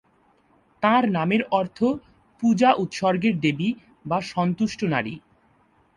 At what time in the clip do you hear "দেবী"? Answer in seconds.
3.39-3.69